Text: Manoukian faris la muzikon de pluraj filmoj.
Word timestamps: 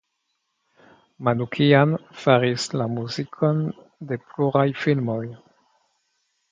Manoukian 1.27 1.93
faris 2.23 2.65
la 2.81 2.89
muzikon 2.95 3.63
de 4.13 4.21
pluraj 4.33 4.69
filmoj. 4.87 5.25